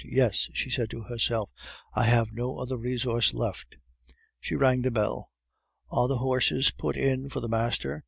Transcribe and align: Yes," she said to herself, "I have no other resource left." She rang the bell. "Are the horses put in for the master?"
Yes," 0.03 0.49
she 0.53 0.71
said 0.71 0.89
to 0.89 1.03
herself, 1.03 1.51
"I 1.93 2.05
have 2.05 2.31
no 2.31 2.57
other 2.57 2.75
resource 2.75 3.35
left." 3.35 3.77
She 4.39 4.55
rang 4.55 4.81
the 4.81 4.89
bell. 4.89 5.29
"Are 5.91 6.07
the 6.07 6.17
horses 6.17 6.71
put 6.71 6.97
in 6.97 7.29
for 7.29 7.39
the 7.39 7.47
master?" 7.47 7.99